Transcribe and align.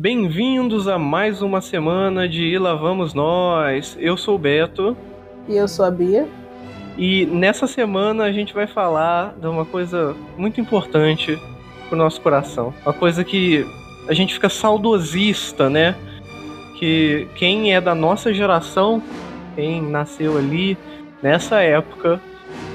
Bem-vindos 0.00 0.86
a 0.86 0.96
mais 0.96 1.42
uma 1.42 1.60
semana 1.60 2.28
de 2.28 2.44
E 2.44 2.56
Lá 2.56 2.72
Vamos 2.72 3.14
Nós. 3.14 3.96
Eu 3.98 4.16
sou 4.16 4.36
o 4.36 4.38
Beto. 4.38 4.96
E 5.48 5.56
eu 5.56 5.66
sou 5.66 5.84
a 5.84 5.90
Bia. 5.90 6.24
E 6.96 7.26
nessa 7.26 7.66
semana 7.66 8.22
a 8.22 8.30
gente 8.30 8.54
vai 8.54 8.68
falar 8.68 9.34
de 9.40 9.48
uma 9.48 9.64
coisa 9.64 10.14
muito 10.36 10.60
importante 10.60 11.36
pro 11.88 11.98
nosso 11.98 12.20
coração. 12.20 12.72
Uma 12.86 12.92
coisa 12.92 13.24
que 13.24 13.66
a 14.06 14.14
gente 14.14 14.34
fica 14.34 14.48
saudosista, 14.48 15.68
né? 15.68 15.96
Que 16.78 17.26
quem 17.34 17.74
é 17.74 17.80
da 17.80 17.92
nossa 17.92 18.32
geração, 18.32 19.02
quem 19.56 19.82
nasceu 19.82 20.38
ali 20.38 20.78
nessa 21.20 21.60
época, 21.60 22.20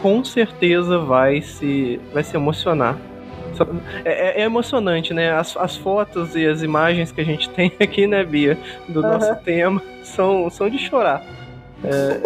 com 0.02 0.26
certeza 0.26 1.00
vai 1.00 1.42
se, 1.42 2.02
vai 2.14 2.22
se 2.22 2.36
emocionar. 2.36 2.98
É, 4.06 4.42
é, 4.42 4.46
emocionante, 4.46 5.14
né? 5.14 5.32
As, 5.32 5.56
as 5.58 5.76
fotos 5.76 6.36
e 6.36 6.46
as 6.46 6.62
imagens 6.62 7.12
que 7.12 7.22
a 7.22 7.26
gente 7.26 7.50
tem 7.52 7.72
aqui, 7.80 8.08
né, 8.08 8.24
Bia, 8.24 8.58
do 8.88 9.02
uhum. 9.02 9.08
nosso 9.08 9.36
tema, 9.44 9.82
são, 10.04 10.50
são 10.50 10.70
de 10.70 10.78
chorar. 10.78 11.24
É... 11.84 12.20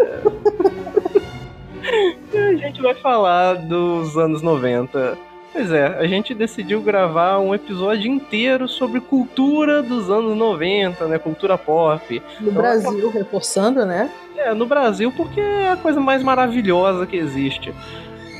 e 2.33 2.37
a 2.37 2.55
gente 2.55 2.81
vai 2.81 2.93
falar 2.95 3.55
dos 3.55 4.17
anos 4.17 4.41
90. 4.41 5.17
Pois 5.53 5.71
é, 5.71 5.87
a 5.87 6.05
gente 6.05 6.35
decidiu 6.35 6.81
gravar 6.81 7.39
um 7.39 7.55
episódio 7.55 8.11
inteiro 8.11 8.67
sobre 8.67 8.99
cultura 8.99 9.81
dos 9.81 10.09
anos 10.09 10.37
90, 10.37 11.07
né? 11.07 11.17
Cultura 11.17 11.57
pop. 11.57 12.21
No 12.39 12.49
então, 12.49 12.61
Brasil, 12.61 13.09
é... 13.09 13.11
reforçando, 13.11 13.85
né? 13.85 14.11
É, 14.35 14.53
no 14.53 14.67
Brasil, 14.67 15.11
porque 15.11 15.41
é 15.41 15.71
a 15.71 15.77
coisa 15.77 15.99
mais 15.99 16.21
maravilhosa 16.21 17.07
que 17.07 17.17
existe. 17.17 17.73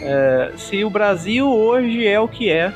É, 0.03 0.51
se 0.57 0.83
o 0.83 0.89
Brasil 0.89 1.49
hoje 1.49 2.05
é 2.05 2.19
o 2.19 2.27
que 2.27 2.51
é, 2.51 2.71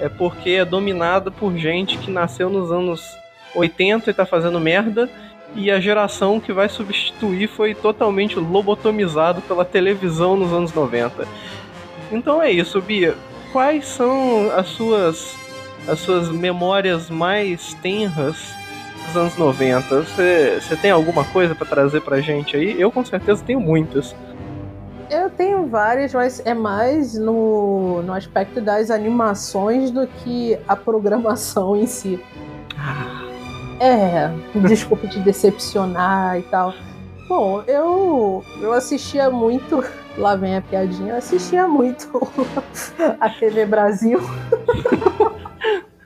é 0.00 0.08
porque 0.08 0.50
é 0.50 0.64
dominado 0.64 1.30
por 1.32 1.56
gente 1.56 1.98
que 1.98 2.10
nasceu 2.10 2.48
nos 2.48 2.70
anos 2.70 3.16
80 3.54 4.10
e 4.10 4.14
tá 4.14 4.24
fazendo 4.26 4.60
merda, 4.60 5.08
e 5.54 5.70
a 5.70 5.80
geração 5.80 6.38
que 6.38 6.52
vai 6.52 6.68
substituir 6.68 7.48
foi 7.48 7.74
totalmente 7.74 8.38
lobotomizado 8.38 9.40
pela 9.42 9.64
televisão 9.64 10.36
nos 10.36 10.52
anos 10.52 10.74
90. 10.74 11.26
Então 12.12 12.42
é 12.42 12.50
isso, 12.50 12.80
Bia. 12.80 13.16
Quais 13.52 13.86
são 13.86 14.50
as 14.54 14.68
suas 14.68 15.36
as 15.86 16.00
suas 16.00 16.28
memórias 16.28 17.08
mais 17.08 17.72
tenras 17.74 18.36
dos 19.06 19.16
anos 19.16 19.36
90? 19.36 20.02
Você 20.02 20.76
tem 20.82 20.90
alguma 20.90 21.24
coisa 21.24 21.54
para 21.54 21.66
trazer 21.66 22.02
pra 22.02 22.20
gente 22.20 22.56
aí? 22.56 22.78
Eu 22.78 22.92
com 22.92 23.04
certeza 23.04 23.42
tenho 23.42 23.60
muitas. 23.60 24.14
Tenho 25.38 25.68
várias, 25.68 26.12
mas 26.12 26.42
é 26.44 26.52
mais 26.52 27.14
no, 27.14 28.02
no 28.02 28.12
aspecto 28.12 28.60
das 28.60 28.90
animações 28.90 29.92
do 29.92 30.04
que 30.06 30.58
a 30.66 30.74
programação 30.74 31.76
em 31.76 31.86
si. 31.86 32.20
Ah. 32.76 33.24
É, 33.80 34.28
desculpa 34.66 35.06
te 35.06 35.20
decepcionar 35.20 36.36
e 36.40 36.42
tal. 36.42 36.74
Bom, 37.28 37.62
eu, 37.68 38.44
eu 38.60 38.72
assistia 38.72 39.30
muito. 39.30 39.84
Lá 40.16 40.34
vem 40.34 40.56
a 40.56 40.60
piadinha. 40.60 41.12
Eu 41.12 41.18
assistia 41.18 41.68
muito 41.68 42.20
a 43.20 43.30
TV 43.30 43.64
Brasil. 43.64 44.18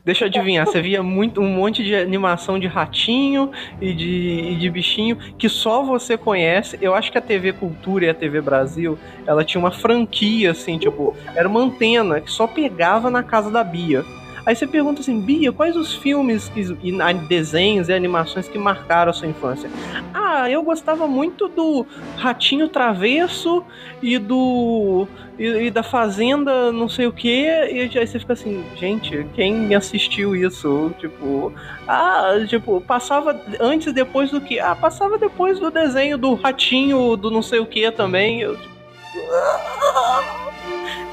Deixa 0.04 0.24
eu 0.24 0.28
adivinhar, 0.28 0.66
você 0.66 0.82
via 0.82 1.00
muito, 1.00 1.40
um 1.40 1.48
monte 1.48 1.84
de 1.84 1.94
animação 1.94 2.58
de 2.58 2.66
ratinho 2.66 3.52
e 3.80 3.92
de, 3.94 4.50
e 4.50 4.56
de 4.56 4.68
bichinho 4.68 5.16
que 5.38 5.48
só 5.48 5.84
você 5.84 6.18
conhece. 6.18 6.76
Eu 6.82 6.92
acho 6.92 7.12
que 7.12 7.18
a 7.18 7.20
TV 7.20 7.52
Cultura 7.52 8.06
e 8.06 8.10
a 8.10 8.14
TV 8.14 8.40
Brasil, 8.40 8.98
ela 9.24 9.44
tinha 9.44 9.60
uma 9.60 9.70
franquia, 9.70 10.50
assim, 10.50 10.76
tipo, 10.76 11.16
era 11.36 11.48
uma 11.48 11.60
antena 11.60 12.20
que 12.20 12.32
só 12.32 12.48
pegava 12.48 13.10
na 13.10 13.22
casa 13.22 13.48
da 13.48 13.62
Bia. 13.62 14.04
Aí 14.44 14.56
você 14.56 14.66
pergunta 14.66 15.00
assim, 15.00 15.20
Bia, 15.20 15.52
quais 15.52 15.76
os 15.76 15.94
filmes 15.94 16.50
e 16.56 17.14
desenhos 17.28 17.88
e 17.88 17.92
animações 17.92 18.48
que 18.48 18.58
marcaram 18.58 19.10
a 19.10 19.12
sua 19.12 19.28
infância? 19.28 19.70
Ah, 20.12 20.50
eu 20.50 20.62
gostava 20.62 21.06
muito 21.06 21.46
do 21.46 21.86
Ratinho 22.16 22.68
Travesso 22.68 23.64
e 24.02 24.18
do. 24.18 25.06
e, 25.38 25.66
e 25.66 25.70
da 25.70 25.82
Fazenda 25.82 26.72
não 26.72 26.88
sei 26.88 27.06
o 27.06 27.12
que. 27.12 27.44
E 27.46 27.90
aí 27.96 28.06
você 28.06 28.18
fica 28.18 28.32
assim, 28.32 28.64
gente, 28.76 29.26
quem 29.34 29.74
assistiu 29.74 30.34
isso? 30.34 30.92
Tipo. 30.98 31.52
Ah, 31.86 32.32
tipo, 32.48 32.80
passava 32.80 33.40
antes 33.60 33.92
depois 33.92 34.30
do 34.30 34.40
que? 34.40 34.58
Ah, 34.58 34.74
passava 34.74 35.18
depois 35.18 35.60
do 35.60 35.70
desenho 35.70 36.18
do 36.18 36.34
Ratinho 36.34 37.16
do 37.16 37.30
não 37.30 37.42
sei 37.42 37.60
o 37.60 37.66
que 37.66 37.90
também. 37.92 38.40
Eu, 38.40 38.56
tipo, 38.56 38.71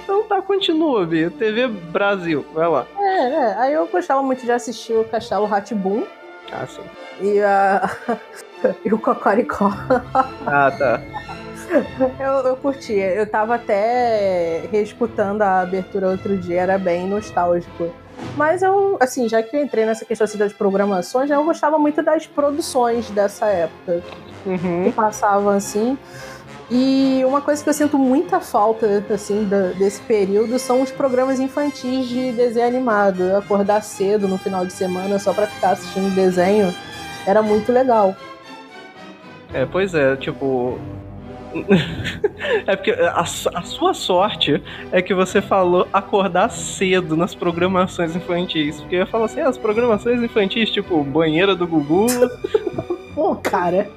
então 0.03 0.23
tá, 0.23 0.41
continua, 0.41 1.05
Bia. 1.05 1.29
TV 1.29 1.67
Brasil, 1.67 2.45
vai 2.53 2.67
lá. 2.67 2.85
É, 2.97 3.29
é, 3.29 3.53
aí 3.57 3.73
eu 3.73 3.87
gostava 3.87 4.23
muito 4.23 4.45
de 4.45 4.51
assistir 4.51 4.93
o 4.93 5.03
Castelo 5.03 5.45
Ratibum. 5.45 6.03
Ah, 6.51 6.65
sim. 6.65 6.81
E, 7.21 7.39
a... 7.41 7.89
e 8.83 8.93
o 8.93 8.99
Cocoricó. 8.99 9.71
Ah, 10.47 10.71
tá. 10.71 11.01
Eu, 12.19 12.47
eu 12.47 12.55
curtia. 12.57 13.13
Eu 13.13 13.29
tava 13.29 13.55
até 13.55 14.67
reescutando 14.71 15.43
a 15.43 15.61
abertura 15.61 16.09
outro 16.09 16.35
dia, 16.35 16.61
era 16.61 16.77
bem 16.79 17.07
nostálgico. 17.07 17.93
Mas 18.35 18.61
eu, 18.61 18.97
assim, 18.99 19.29
já 19.29 19.43
que 19.43 19.55
eu 19.55 19.63
entrei 19.63 19.85
nessa 19.85 20.03
questão 20.03 20.25
assim, 20.25 20.37
das 20.37 20.51
programações, 20.51 21.29
eu 21.29 21.43
gostava 21.43 21.77
muito 21.77 22.01
das 22.01 22.25
produções 22.25 23.09
dessa 23.11 23.45
época. 23.47 24.01
Uhum. 24.45 24.85
Que 24.85 24.91
passavam 24.91 25.49
assim. 25.49 25.97
E 26.71 27.23
uma 27.25 27.41
coisa 27.41 27.63
que 27.63 27.69
eu 27.69 27.73
sinto 27.73 27.97
muita 27.97 28.39
falta, 28.39 29.03
assim, 29.09 29.49
desse 29.77 30.01
período 30.01 30.59
são 30.59 30.83
os 30.83 30.91
programas 30.91 31.39
infantis 31.39 32.07
de 32.07 32.31
desenho 32.31 32.67
animado. 32.67 33.35
Acordar 33.35 33.81
cedo 33.81 34.27
no 34.27 34.37
final 34.37 34.65
de 34.65 34.73
semana 34.73 35.17
só 35.17 35.33
para 35.33 35.47
ficar 35.47 35.71
assistindo 35.71 36.13
desenho 36.13 36.73
era 37.25 37.41
muito 37.41 37.71
legal. 37.71 38.15
É, 39.51 39.65
pois 39.65 39.95
é, 39.95 40.15
tipo. 40.15 40.77
é 42.67 42.75
porque 42.75 42.91
a, 42.91 43.21
a, 43.21 43.25
sua 43.63 43.95
sorte 43.95 44.61
é 44.91 45.01
que 45.01 45.15
você 45.15 45.41
falou 45.41 45.87
acordar 45.91 46.49
cedo 46.51 47.17
nas 47.17 47.33
programações 47.33 48.15
infantis. 48.15 48.79
Porque 48.79 48.97
eu 48.97 49.07
falar 49.07 49.25
assim, 49.25 49.41
ah, 49.41 49.49
as 49.49 49.57
programações 49.57 50.21
infantis, 50.21 50.69
tipo, 50.69 51.03
banheira 51.03 51.55
do 51.55 51.65
Gugu. 51.65 52.05
Pô, 53.15 53.35
cara. 53.35 53.89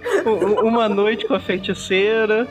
Uma 0.63 0.89
noite 0.89 1.27
com 1.27 1.35
a 1.35 1.41
feiticeira. 1.41 2.49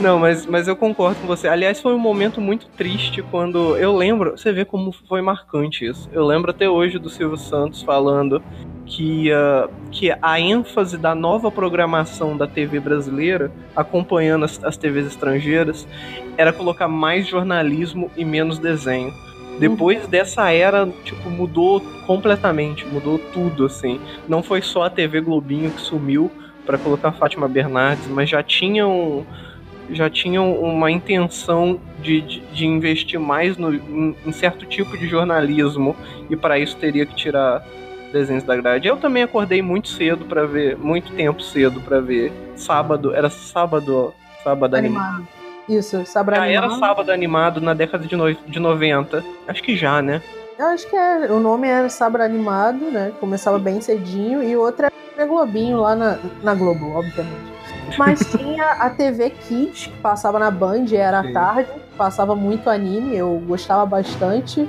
Não, 0.00 0.18
mas, 0.18 0.46
mas 0.46 0.68
eu 0.68 0.76
concordo 0.76 1.20
com 1.20 1.26
você. 1.26 1.48
Aliás, 1.48 1.80
foi 1.80 1.94
um 1.94 1.98
momento 1.98 2.40
muito 2.40 2.66
triste 2.68 3.22
quando. 3.22 3.76
Eu 3.76 3.96
lembro, 3.96 4.36
você 4.36 4.52
vê 4.52 4.64
como 4.64 4.92
foi 4.92 5.22
marcante 5.22 5.86
isso. 5.86 6.08
Eu 6.12 6.24
lembro 6.24 6.50
até 6.50 6.68
hoje 6.68 6.98
do 6.98 7.08
Silvio 7.08 7.36
Santos 7.36 7.82
falando 7.82 8.42
que, 8.84 9.30
uh, 9.32 9.70
que 9.90 10.14
a 10.20 10.40
ênfase 10.40 10.96
da 10.96 11.14
nova 11.14 11.50
programação 11.50 12.36
da 12.36 12.46
TV 12.46 12.78
brasileira, 12.78 13.50
acompanhando 13.74 14.44
as, 14.44 14.62
as 14.62 14.76
TVs 14.76 15.06
estrangeiras, 15.08 15.86
era 16.36 16.52
colocar 16.52 16.88
mais 16.88 17.26
jornalismo 17.26 18.10
e 18.16 18.24
menos 18.24 18.58
desenho. 18.58 19.12
Depois 19.58 20.04
uhum. 20.04 20.10
dessa 20.10 20.50
era, 20.50 20.86
tipo, 21.04 21.30
mudou 21.30 21.80
completamente, 22.06 22.86
mudou 22.86 23.18
tudo, 23.18 23.64
assim. 23.64 23.98
Não 24.28 24.42
foi 24.42 24.60
só 24.60 24.84
a 24.84 24.90
TV 24.90 25.20
Globinho 25.20 25.70
que 25.70 25.80
sumiu 25.80 26.30
para 26.64 26.76
colocar 26.76 27.12
Fátima 27.12 27.48
Bernardes, 27.48 28.06
mas 28.08 28.28
já 28.28 28.42
tinham 28.42 29.24
já 29.90 30.10
tinham 30.10 30.54
uma 30.54 30.90
intenção 30.90 31.80
de, 32.00 32.20
de, 32.20 32.40
de 32.40 32.66
investir 32.66 33.18
mais 33.18 33.56
no, 33.56 33.74
em, 33.74 34.16
em, 34.24 34.32
certo 34.32 34.66
tipo 34.66 34.96
de 34.96 35.06
jornalismo 35.06 35.96
e 36.28 36.36
para 36.36 36.58
isso 36.58 36.76
teria 36.76 37.06
que 37.06 37.14
tirar 37.14 37.64
desenhos 38.12 38.44
da 38.44 38.56
grade. 38.56 38.88
Eu 38.88 38.96
também 38.96 39.22
acordei 39.22 39.62
muito 39.62 39.88
cedo 39.88 40.24
para 40.24 40.46
ver, 40.46 40.76
muito 40.76 41.12
tempo 41.12 41.42
cedo 41.42 41.80
para 41.80 42.00
ver. 42.00 42.32
Sábado, 42.54 43.14
era 43.14 43.28
sábado, 43.30 44.14
sábado 44.42 44.76
animado. 44.76 45.04
animado. 45.04 45.28
Isso, 45.68 46.06
sábado 46.06 46.36
já 46.36 46.44
animado. 46.44 46.64
era 46.64 46.78
sábado 46.78 47.10
animado 47.12 47.60
na 47.60 47.74
década 47.74 48.06
de, 48.06 48.16
no, 48.16 48.32
de 48.32 48.60
90. 48.60 49.24
Acho 49.48 49.62
que 49.62 49.76
já, 49.76 50.00
né? 50.00 50.22
Eu 50.58 50.68
acho 50.68 50.88
que 50.88 50.96
é, 50.96 51.30
o 51.30 51.38
nome 51.38 51.68
era 51.68 51.86
Sábado 51.90 52.22
Animado, 52.22 52.90
né? 52.90 53.12
Começava 53.20 53.58
bem 53.58 53.80
cedinho. 53.82 54.42
E 54.42 54.56
outra 54.56 54.90
era 55.14 55.26
Globinho 55.26 55.80
lá 55.80 55.94
na, 55.94 56.18
na 56.42 56.54
Globo, 56.54 56.92
obviamente. 56.96 57.55
Mas 57.98 58.20
tinha 58.20 58.72
a 58.72 58.90
TV 58.90 59.30
Kids, 59.30 59.86
que 59.86 59.98
passava 59.98 60.38
na 60.38 60.50
Band, 60.50 60.86
era 60.92 61.20
à 61.20 61.32
tarde, 61.32 61.70
passava 61.96 62.34
muito 62.34 62.68
anime, 62.68 63.16
eu 63.16 63.42
gostava 63.46 63.86
bastante. 63.86 64.68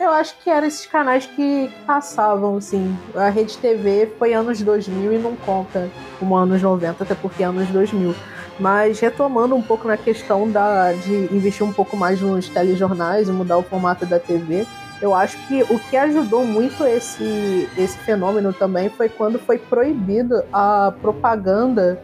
Eu 0.00 0.10
acho 0.10 0.36
que 0.42 0.50
eram 0.50 0.66
esses 0.66 0.84
canais 0.86 1.26
que 1.26 1.70
passavam, 1.86 2.56
assim. 2.56 2.96
A 3.14 3.28
Rede 3.28 3.56
TV 3.58 4.12
foi 4.18 4.32
anos 4.32 4.60
2000 4.60 5.12
e 5.12 5.18
não 5.18 5.36
conta 5.36 5.88
como 6.18 6.34
anos 6.34 6.60
90, 6.60 7.04
até 7.04 7.14
porque 7.14 7.42
é 7.42 7.46
anos 7.46 7.68
2000. 7.68 8.14
Mas 8.58 8.98
retomando 8.98 9.54
um 9.54 9.62
pouco 9.62 9.86
na 9.86 9.96
questão 9.96 10.50
da, 10.50 10.92
de 10.92 11.32
investir 11.32 11.64
um 11.64 11.72
pouco 11.72 11.96
mais 11.96 12.20
nos 12.20 12.48
telejornais 12.48 13.28
e 13.28 13.32
mudar 13.32 13.58
o 13.58 13.62
formato 13.62 14.04
da 14.04 14.18
TV, 14.18 14.66
eu 15.00 15.14
acho 15.14 15.36
que 15.46 15.62
o 15.64 15.78
que 15.78 15.96
ajudou 15.96 16.44
muito 16.44 16.84
esse, 16.84 17.68
esse 17.76 17.98
fenômeno 17.98 18.52
também 18.52 18.88
foi 18.88 19.08
quando 19.08 19.38
foi 19.38 19.58
proibido 19.58 20.42
a 20.52 20.92
propaganda 21.00 22.00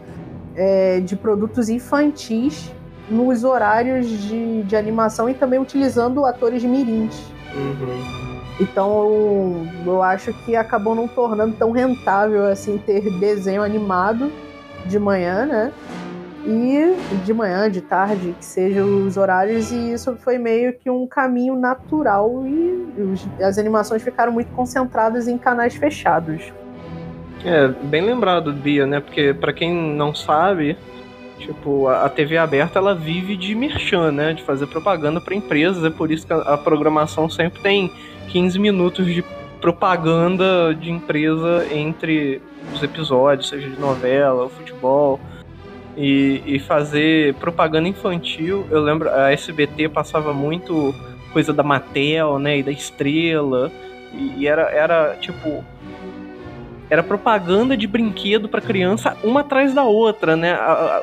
é, 0.55 0.99
de 0.99 1.15
produtos 1.15 1.69
infantis 1.69 2.71
nos 3.09 3.43
horários 3.43 4.07
de, 4.07 4.63
de 4.63 4.75
animação 4.75 5.29
e 5.29 5.33
também 5.33 5.59
utilizando 5.59 6.25
atores 6.25 6.63
mirins. 6.63 7.19
Uhum. 7.55 8.39
Então 8.59 9.67
eu 9.85 10.03
acho 10.03 10.33
que 10.45 10.55
acabou 10.55 10.93
não 10.93 11.07
tornando 11.07 11.55
tão 11.55 11.71
rentável 11.71 12.45
assim 12.45 12.77
ter 12.77 13.09
desenho 13.19 13.63
animado 13.63 14.31
de 14.85 14.99
manhã, 14.99 15.45
né? 15.45 15.73
E 16.45 16.95
de 17.25 17.33
manhã, 17.33 17.69
de 17.69 17.81
tarde, 17.81 18.33
que 18.39 18.45
sejam 18.45 19.05
os 19.05 19.17
horários, 19.17 19.71
e 19.71 19.91
isso 19.91 20.15
foi 20.15 20.37
meio 20.37 20.73
que 20.73 20.89
um 20.89 21.05
caminho 21.05 21.55
natural 21.55 22.45
e 22.47 22.87
as 23.43 23.57
animações 23.57 24.01
ficaram 24.01 24.31
muito 24.31 24.49
concentradas 24.53 25.27
em 25.27 25.37
canais 25.37 25.75
fechados. 25.75 26.53
É, 27.43 27.67
bem 27.67 28.01
lembrado, 28.01 28.51
Bia, 28.51 28.85
né? 28.85 28.99
Porque 28.99 29.33
para 29.33 29.53
quem 29.53 29.73
não 29.73 30.13
sabe, 30.13 30.77
tipo, 31.37 31.87
a 31.87 32.09
TV 32.09 32.37
aberta 32.37 32.79
ela 32.79 32.93
vive 32.93 33.37
de 33.37 33.55
merchan, 33.55 34.11
né? 34.11 34.33
De 34.33 34.43
fazer 34.43 34.67
propaganda 34.67 35.21
para 35.21 35.35
empresas, 35.35 35.83
é 35.83 35.89
por 35.89 36.11
isso 36.11 36.27
que 36.27 36.33
a 36.33 36.57
programação 36.57 37.29
sempre 37.29 37.61
tem 37.61 37.91
15 38.27 38.59
minutos 38.59 39.05
de 39.05 39.23
propaganda 39.61 40.73
de 40.73 40.89
empresa 40.89 41.67
entre 41.71 42.41
os 42.73 42.81
episódios, 42.83 43.49
seja 43.49 43.69
de 43.69 43.79
novela, 43.79 44.49
futebol. 44.49 45.19
E, 45.97 46.41
e, 46.45 46.59
fazer 46.59 47.33
propaganda 47.35 47.89
infantil. 47.89 48.65
Eu 48.71 48.79
lembro, 48.81 49.09
a 49.09 49.33
SBT 49.33 49.89
passava 49.89 50.33
muito 50.33 50.95
coisa 51.33 51.51
da 51.51 51.61
Mattel, 51.61 52.39
né, 52.39 52.59
e 52.59 52.63
da 52.63 52.71
Estrela. 52.71 53.69
E, 54.13 54.43
e 54.43 54.47
era, 54.47 54.69
era 54.71 55.17
tipo. 55.19 55.63
Era 56.89 57.03
propaganda 57.03 57.77
de 57.77 57.85
brinquedo 57.85 58.49
para 58.49 58.61
criança, 58.61 59.15
uma 59.23 59.41
atrás 59.41 59.73
da 59.73 59.83
outra, 59.83 60.35
né? 60.35 60.57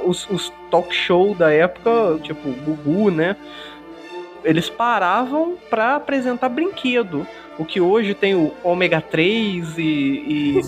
Os, 0.05 0.29
os 0.29 0.53
talk 0.71 0.93
show 0.95 1.35
da 1.35 1.53
época, 1.53 2.19
tipo 2.23 2.51
Gugu, 2.51 3.11
né? 3.11 3.37
Eles 4.43 4.69
paravam 4.69 5.57
para 5.71 5.97
apresentar 5.97 6.49
brinquedo. 6.49 7.27
O 7.59 7.65
que 7.65 7.81
hoje 7.81 8.15
tem 8.15 8.35
o 8.35 8.53
ômega 8.63 9.01
3 9.01 9.79
e, 9.79 9.83
e 9.83 10.61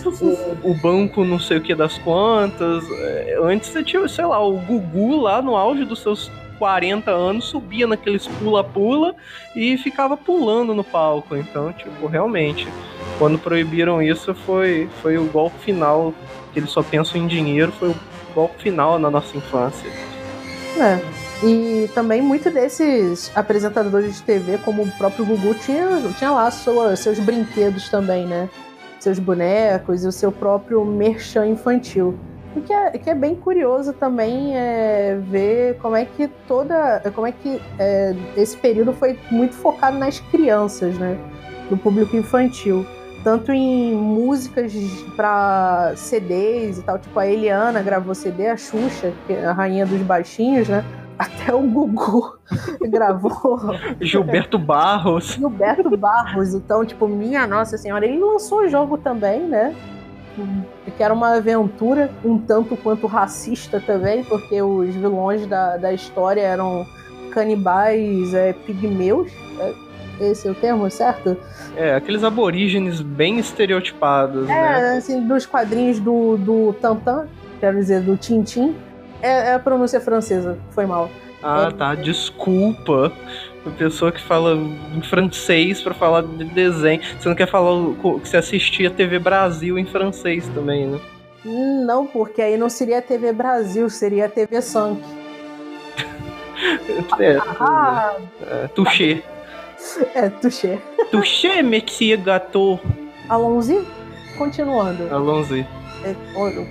o, 0.63 0.71
o, 0.71 0.75
banco 0.75 1.23
não 1.25 1.39
sei 1.39 1.59
o 1.59 1.61
que 1.61 1.75
das 1.75 1.99
quantas. 1.99 2.85
É, 2.91 3.39
antes 3.43 3.69
você 3.69 3.83
tinha, 3.83 4.07
sei 4.09 4.25
lá, 4.25 4.41
o 4.45 4.57
Gugu 4.59 5.21
lá 5.21 5.43
no 5.43 5.55
auge 5.55 5.85
dos 5.85 6.01
seus 6.01 6.31
40 6.59 7.11
anos 7.11 7.47
subia 7.47 7.87
naqueles 7.87 8.27
pula-pula 8.27 9.15
e 9.55 9.77
ficava 9.79 10.17
pulando 10.17 10.75
no 10.75 10.85
palco. 10.85 11.37
Então, 11.37 11.73
tipo, 11.73 12.07
realmente, 12.07 12.67
quando 13.19 13.39
proibiram 13.39 14.03
isso 14.03 14.35
foi, 14.35 14.89
foi 15.01 15.17
o 15.17 15.25
golpe 15.27 15.59
final, 15.61 16.13
que 16.53 16.59
eles 16.59 16.71
só 16.71 16.83
pensam 16.83 17.21
em 17.21 17.27
dinheiro, 17.27 17.73
foi 17.73 17.91
o 17.91 17.97
golpe 18.35 18.63
final 18.63 18.99
na 18.99 19.11
nossa 19.11 19.37
infância. 19.37 19.91
É. 20.79 21.01
E 21.43 21.89
também 21.95 22.21
muitos 22.21 22.53
desses 22.53 23.31
apresentadores 23.35 24.17
de 24.17 24.23
TV, 24.23 24.59
como 24.59 24.83
o 24.83 24.91
próprio 24.93 25.25
Gugu, 25.25 25.55
tinha, 25.55 25.87
tinha 26.19 26.33
lá 26.33 26.51
sua, 26.51 26.97
seus 26.97 27.19
brinquedos 27.21 27.89
também, 27.89 28.27
né? 28.27 28.49
Seus 28.99 29.21
bonecos 29.21 30.03
e 30.05 30.09
o 30.09 30.13
seu 30.13 30.33
próprio 30.33 30.85
merchan 30.85 31.47
infantil. 31.47 32.19
O 32.59 32.63
que 32.63 32.73
é, 32.73 32.91
que 32.91 33.09
é 33.09 33.15
bem 33.15 33.37
curioso 33.37 33.93
também 33.93 34.57
é 34.57 35.17
ver 35.31 35.79
como 35.79 35.95
é 35.95 36.05
que 36.05 36.29
toda. 36.47 37.01
como 37.15 37.27
é 37.27 37.33
que 37.33 37.61
é, 37.79 38.15
esse 38.37 38.57
período 38.57 38.93
foi 38.93 39.19
muito 39.31 39.55
focado 39.55 39.97
nas 39.97 40.19
crianças, 40.19 40.99
né? 40.99 41.17
Do 41.71 41.77
público 41.77 42.17
infantil. 42.17 42.85
Tanto 43.23 43.53
em 43.53 43.95
músicas 43.95 44.73
para 45.17 45.93
CDs 45.97 46.79
e 46.79 46.83
tal, 46.83 46.99
tipo 46.99 47.19
a 47.19 47.27
Eliana 47.27 47.83
gravou 47.83 48.15
CD, 48.15 48.49
a 48.49 48.57
Xuxa, 48.57 49.13
que 49.27 49.33
é 49.33 49.47
a 49.47 49.53
rainha 49.53 49.85
dos 49.85 50.01
baixinhos, 50.03 50.69
né? 50.69 50.85
Até 51.19 51.53
o 51.53 51.63
Gugu 51.63 52.39
gravou. 52.89 53.59
Gilberto 54.01 54.59
Barros. 54.59 55.33
Gilberto 55.33 55.97
Barros. 55.97 56.55
Então, 56.55 56.85
tipo, 56.85 57.09
minha 57.09 57.47
Nossa 57.47 57.77
Senhora. 57.77 58.07
Ele 58.07 58.19
lançou 58.19 58.61
o 58.61 58.69
jogo 58.69 58.97
também, 58.99 59.41
né? 59.41 59.75
Que 60.97 61.03
era 61.03 61.13
uma 61.13 61.37
aventura 61.37 62.11
um 62.25 62.39
tanto 62.39 62.77
quanto 62.77 63.07
racista 63.07 63.81
também, 63.81 64.25
porque 64.25 64.61
os 64.61 64.95
vilões 64.95 65.47
da, 65.47 65.77
da 65.77 65.93
história 65.93 66.41
eram 66.41 66.87
canibais 67.31 68.35
é, 68.35 68.53
pigmeus. 68.53 69.31
É, 69.59 69.75
esse 70.21 70.49
é 70.49 70.51
o 70.51 70.55
termo, 70.55 70.91
certo? 70.91 71.37
É, 71.77 71.95
aqueles 71.95 72.25
aborígenes 72.25 73.01
bem 73.01 73.39
estereotipados, 73.39 74.49
é, 74.49 74.53
né? 74.53 74.97
assim, 74.99 75.27
dos 75.27 75.47
quadrinhos 75.47 76.01
do, 76.01 76.37
do 76.37 76.73
Tantan, 76.81 77.27
quero 77.61 77.79
dizer, 77.79 78.03
do 78.03 78.17
Tintin 78.17 78.75
é, 79.23 79.51
é 79.51 79.55
a 79.55 79.59
pronúncia 79.59 80.01
francesa, 80.01 80.59
foi 80.71 80.87
mal. 80.87 81.09
Ah, 81.43 81.69
é... 81.69 81.77
tá. 81.77 81.95
Desculpa. 81.95 83.13
A 83.69 83.71
pessoa 83.79 84.11
que 84.11 84.21
fala 84.21 84.55
em 84.55 85.03
francês 85.03 85.83
para 85.83 85.93
falar 85.93 86.23
de 86.23 86.45
desenho. 86.45 87.03
Você 87.19 87.29
não 87.29 87.37
quer 87.37 87.47
falar 87.49 87.95
que 87.95 88.29
você 88.29 88.39
assistia 88.39 88.91
TV 88.91 89.19
Brasil 89.19 89.79
em 89.79 89.85
francês 89.85 90.49
também, 90.55 90.87
né? 90.87 90.99
Não, 91.45 92.07
porque 92.07 92.41
aí 92.41 92.57
não 92.57 92.71
seria 92.71 93.03
TV 93.03 93.33
Brasil, 93.33 93.89
seria 93.91 94.29
TV 94.29 94.63
Sank. 94.63 95.03
é, 97.21 97.37
ah, 97.61 98.17
é, 98.47 98.67
touché. 98.69 99.23
É, 100.15 100.29
touché. 100.31 100.79
Touché, 101.11 101.63
monsieur 101.63 102.21
gâteau. 102.21 102.81
Alonzi? 103.29 103.87
Continuando. 104.37 105.15
Alonzi. 105.15 105.67
É, 106.05 106.15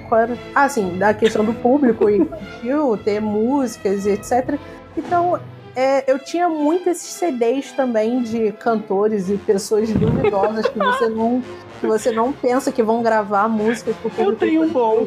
qual 0.08 0.22
era? 0.22 0.38
Ah, 0.56 0.68
sim, 0.68 0.98
da 0.98 1.14
questão 1.14 1.46
do 1.46 1.54
público 1.54 2.10
infantil, 2.10 2.98
ter 2.98 3.22
músicas 3.22 4.06
e 4.06 4.12
etc. 4.12 4.58
Então, 4.98 5.40
é, 5.78 6.12
eu 6.12 6.18
tinha 6.18 6.50
muito 6.50 6.90
esses 6.90 7.14
CDs 7.14 7.72
também 7.72 8.24
de 8.24 8.52
cantores 8.54 9.30
e 9.30 9.38
pessoas 9.38 9.88
duvidosas 9.94 10.68
que 10.68 10.80
você 10.80 11.06
não, 11.14 11.44
que 11.80 11.86
você 11.86 12.12
não 12.12 12.34
pensa 12.34 12.72
que 12.72 12.82
vão 12.82 13.04
gravar 13.04 13.48
músicas 13.48 13.96
porque 14.02 14.20
Eu 14.20 14.36
tenho 14.36 14.64
um 14.64 14.70
bom. 14.70 15.06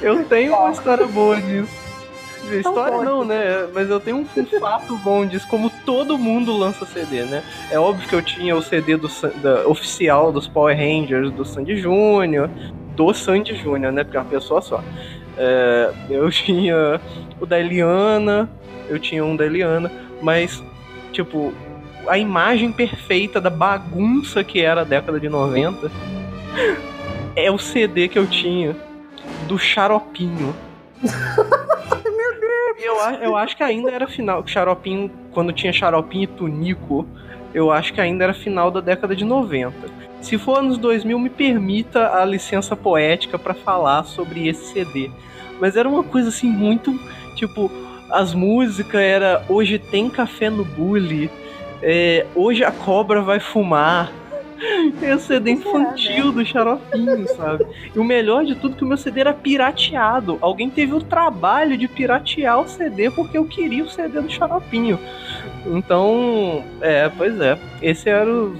Eu 0.00 0.24
tenho 0.26 0.54
uma 0.54 0.70
história 0.70 1.04
boa 1.04 1.36
disso. 1.42 1.90
Então 2.44 2.58
história 2.58 3.02
não, 3.02 3.24
né? 3.24 3.66
Mas 3.74 3.90
eu 3.90 3.98
tenho 3.98 4.18
um 4.18 4.24
fato 4.60 4.96
bom 4.98 5.26
disso, 5.26 5.48
como 5.48 5.68
todo 5.84 6.16
mundo 6.16 6.56
lança 6.56 6.86
CD, 6.86 7.24
né? 7.24 7.42
É 7.72 7.78
óbvio 7.78 8.08
que 8.08 8.14
eu 8.14 8.22
tinha 8.22 8.54
o 8.54 8.62
CD 8.62 8.96
do, 8.96 9.08
da, 9.42 9.66
oficial 9.66 10.30
dos 10.30 10.46
Power 10.46 10.76
Rangers, 10.76 11.32
do 11.32 11.44
Sandy 11.44 11.76
Júnior, 11.76 12.48
do 12.94 13.12
Sandy 13.12 13.56
Júnior, 13.56 13.92
né? 13.92 14.04
Porque 14.04 14.16
é 14.16 14.20
uma 14.20 14.30
pessoa 14.30 14.62
só. 14.62 14.80
É, 15.36 15.92
eu 16.08 16.28
tinha 16.30 17.00
o 17.40 17.46
da 17.46 17.58
Eliana, 17.58 18.48
eu 18.88 18.98
tinha 18.98 19.24
um 19.24 19.36
da 19.36 19.46
Eliana, 19.46 19.90
mas, 20.22 20.62
tipo, 21.12 21.52
a 22.06 22.18
imagem 22.18 22.72
perfeita 22.72 23.40
da 23.40 23.50
bagunça 23.50 24.42
que 24.42 24.60
era 24.60 24.82
a 24.82 24.84
década 24.84 25.20
de 25.20 25.28
90 25.28 25.90
é 27.36 27.50
o 27.50 27.58
CD 27.58 28.08
que 28.08 28.18
eu 28.18 28.26
tinha 28.26 28.76
do 29.46 29.58
Xaropinho. 29.58 30.54
Meu 31.02 32.40
Deus! 32.40 32.78
Eu, 32.82 32.94
eu 33.22 33.36
acho 33.36 33.56
que 33.56 33.62
ainda 33.62 33.90
era 33.90 34.06
final. 34.06 34.46
Xaropinho, 34.46 35.10
quando 35.32 35.52
tinha 35.52 35.72
Xaropinho 35.72 36.24
e 36.24 36.26
Tunico, 36.26 37.06
eu 37.54 37.70
acho 37.70 37.92
que 37.92 38.00
ainda 38.00 38.24
era 38.24 38.34
final 38.34 38.70
da 38.70 38.80
década 38.80 39.14
de 39.14 39.24
90. 39.24 39.74
Se 40.20 40.36
for 40.38 40.58
anos 40.58 40.78
2000, 40.78 41.18
me 41.18 41.30
permita 41.30 42.14
a 42.14 42.24
licença 42.24 42.76
poética 42.76 43.38
para 43.38 43.54
falar 43.54 44.04
sobre 44.04 44.48
esse 44.48 44.72
CD. 44.72 45.10
Mas 45.60 45.76
era 45.76 45.88
uma 45.88 46.02
coisa 46.02 46.28
assim 46.28 46.48
muito, 46.48 46.98
tipo, 47.34 47.70
as 48.10 48.34
músicas 48.34 49.00
era 49.00 49.44
hoje 49.48 49.78
tem 49.78 50.10
café 50.10 50.50
no 50.50 50.64
bully, 50.64 51.30
é, 51.82 52.26
hoje 52.34 52.64
a 52.64 52.72
cobra 52.72 53.22
vai 53.22 53.40
fumar. 53.40 54.12
É 55.00 55.14
o 55.14 55.18
CD 55.18 55.52
infantil 55.52 56.26
né? 56.26 56.32
do 56.32 56.44
xaropinho, 56.44 57.26
sabe? 57.34 57.64
E 57.94 57.98
o 57.98 58.04
melhor 58.04 58.44
de 58.44 58.54
tudo 58.54 58.74
é 58.74 58.76
que 58.76 58.84
o 58.84 58.86
meu 58.86 58.98
CD 58.98 59.20
era 59.20 59.32
pirateado. 59.32 60.36
Alguém 60.38 60.68
teve 60.68 60.92
o 60.92 61.00
trabalho 61.00 61.78
de 61.78 61.88
piratear 61.88 62.60
o 62.60 62.68
CD 62.68 63.10
porque 63.10 63.38
eu 63.38 63.46
queria 63.46 63.82
o 63.82 63.88
CD 63.88 64.20
do 64.20 64.30
xaropinho. 64.30 64.98
Então, 65.64 66.62
é, 66.82 67.08
pois 67.08 67.40
é. 67.40 67.58
Esse 67.80 68.10
era 68.10 68.30
o 68.30 68.54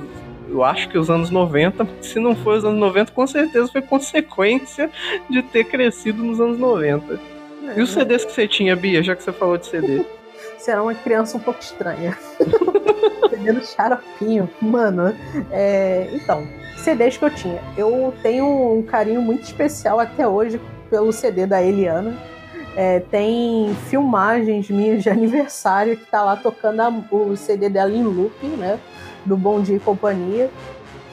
eu 0.50 0.64
acho 0.64 0.88
que 0.88 0.98
os 0.98 1.08
anos 1.08 1.30
90, 1.30 1.86
se 2.02 2.18
não 2.18 2.34
foi 2.34 2.58
os 2.58 2.64
anos 2.64 2.78
90, 2.78 3.12
com 3.12 3.26
certeza 3.26 3.70
foi 3.70 3.82
consequência 3.82 4.90
de 5.28 5.42
ter 5.42 5.64
crescido 5.64 6.22
nos 6.22 6.40
anos 6.40 6.58
90. 6.58 7.14
É, 7.14 7.78
e 7.78 7.82
os 7.82 7.90
CDs 7.90 8.24
que 8.24 8.32
você 8.32 8.48
tinha, 8.48 8.74
Bia, 8.74 9.02
já 9.02 9.14
que 9.14 9.22
você 9.22 9.32
falou 9.32 9.56
de 9.56 9.66
CD? 9.66 10.04
Você 10.56 10.72
era 10.72 10.82
uma 10.82 10.94
criança 10.94 11.38
um 11.38 11.40
pouco 11.40 11.60
estranha. 11.60 12.18
CD 13.30 13.52
do 13.52 13.64
xaropinho. 13.64 14.48
Mano, 14.60 15.16
é... 15.50 16.10
então, 16.12 16.46
CDs 16.76 17.16
que 17.16 17.24
eu 17.24 17.30
tinha. 17.30 17.62
Eu 17.78 18.12
tenho 18.22 18.44
um 18.74 18.82
carinho 18.82 19.22
muito 19.22 19.42
especial 19.44 19.98
até 19.98 20.28
hoje 20.28 20.60
pelo 20.90 21.12
CD 21.12 21.46
da 21.46 21.62
Eliana. 21.62 22.14
É, 22.76 23.00
tem 23.00 23.74
filmagens 23.88 24.68
minhas 24.70 25.02
de 25.02 25.08
aniversário 25.08 25.96
que 25.96 26.04
tá 26.06 26.22
lá 26.22 26.36
tocando 26.36 26.80
a, 26.80 26.88
o 27.10 27.36
CD 27.36 27.68
dela 27.68 27.90
em 27.90 28.04
loop, 28.04 28.46
né? 28.46 28.78
Do 29.24 29.36
Bom 29.36 29.60
Dia 29.60 29.76
e 29.76 29.80
Companhia. 29.80 30.50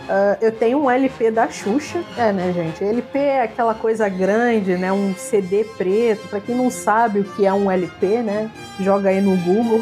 Uh, 0.08 0.38
eu 0.40 0.52
tenho 0.54 0.80
um 0.80 0.90
LP 0.90 1.32
da 1.32 1.50
Xuxa. 1.50 2.02
É, 2.18 2.32
né, 2.32 2.54
gente? 2.54 2.82
LP 2.82 3.20
é 3.20 3.44
aquela 3.44 3.74
coisa 3.74 4.08
grande, 4.08 4.78
né? 4.78 4.92
Um 4.92 5.14
CD 5.16 5.66
preto. 5.78 6.28
Para 6.30 6.40
quem 6.40 6.56
não 6.56 6.72
sabe 6.72 7.20
o 7.20 7.24
que 7.26 7.46
é 7.46 7.52
um 7.52 7.70
LP, 7.70 8.22
né? 8.22 8.50
Joga 8.80 9.10
aí 9.10 9.20
no 9.20 9.36
Google. 9.38 9.82